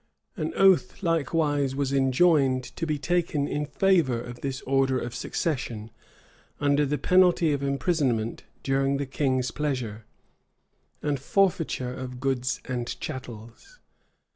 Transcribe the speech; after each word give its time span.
An 0.35 0.51
oath 0.55 1.03
likewise 1.03 1.75
was 1.75 1.93
enjoined 1.93 2.63
to 2.75 2.87
be 2.87 2.97
taken 2.97 3.47
in 3.47 3.67
favor 3.67 4.19
of 4.19 4.41
this 4.41 4.61
order 4.61 4.97
of 4.97 5.13
succession, 5.13 5.91
under 6.59 6.87
the 6.87 6.97
penalty 6.97 7.51
of 7.53 7.61
imprisonment 7.61 8.43
during 8.63 8.97
the 8.97 9.05
king's 9.05 9.51
pleasure, 9.51 10.05
and 11.03 11.19
forfeiture 11.19 11.93
of 11.93 12.19
goods 12.19 12.61
and 12.65 12.99
chattels. 12.99 13.77